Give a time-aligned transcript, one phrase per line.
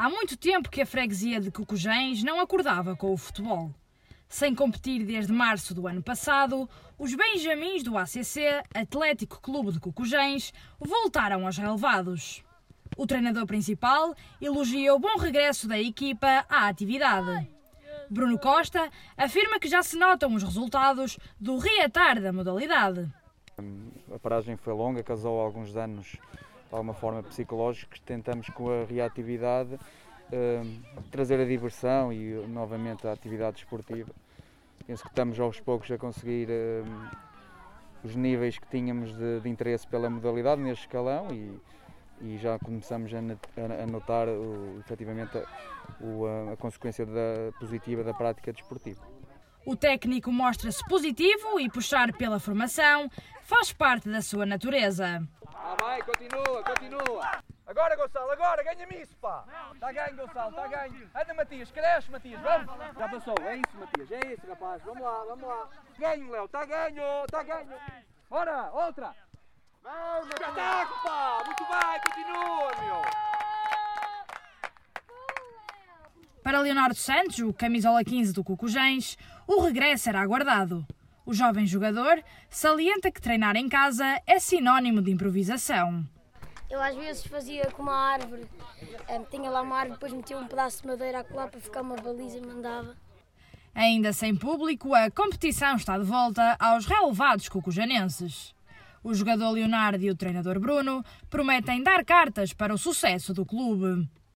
[0.00, 3.70] Há muito tempo que a freguesia de Cucujens não acordava com o futebol.
[4.26, 6.66] Sem competir desde março do ano passado,
[6.98, 12.42] os benjamins do ACC, Atlético Clube de Cucujens, voltaram aos relevados.
[12.96, 17.46] O treinador principal elogia o bom regresso da equipa à atividade.
[18.08, 18.88] Bruno Costa
[19.18, 23.06] afirma que já se notam os resultados do reatar da modalidade.
[24.10, 26.16] A paragem foi longa, causou alguns danos
[26.70, 28.00] de alguma forma psicológicos.
[28.00, 29.78] Tentamos com a reatividade
[30.32, 30.62] eh,
[31.10, 34.10] trazer a diversão e novamente a atividade esportiva.
[34.86, 36.82] Penso que estamos aos poucos a conseguir eh,
[38.04, 41.60] os níveis que tínhamos de, de, interesse pela modalidade neste escalão e,
[42.20, 48.52] e já começamos a, notar o, efetivamente a, a, a consequência da, positiva da prática
[48.52, 49.02] desportiva.
[49.66, 53.10] O técnico mostra-se positivo e puxar pela formação
[53.42, 55.22] faz parte da sua natureza.
[55.90, 57.42] Vai, continua, continua.
[57.66, 59.44] Agora, Gonçalo, agora, ganha-me isso, pá.
[59.74, 61.10] Está ganho, Gonçalo, está ganho.
[61.12, 62.96] Anda, Matias, cresce, Matias, vamos.
[62.96, 64.80] Já passou, é isso, Matias, é isso, rapaz.
[64.84, 65.68] Vamos lá, vamos lá.
[65.98, 67.74] Ganho, Léo, está ganho, está ganho.
[68.28, 69.12] Bora, outra.
[69.82, 71.42] Vamos, Espetáculo, pá.
[71.44, 73.02] Muito bem, continua, meu.
[76.44, 80.86] Para Leonardo Santos, o camisola 15 do Cucujens, o regresso era aguardado.
[81.30, 86.04] O jovem jogador salienta que treinar em casa é sinónimo de improvisação.
[86.68, 88.48] Eu às vezes fazia com uma árvore,
[89.08, 91.82] um, tinha lá uma árvore, depois metia um pedaço de madeira a colar para ficar
[91.82, 92.96] uma baliza e mandava.
[93.72, 98.52] Ainda sem público, a competição está de volta aos relevados cucujanenses.
[99.00, 104.10] O jogador Leonardo e o treinador Bruno prometem dar cartas para o sucesso do clube.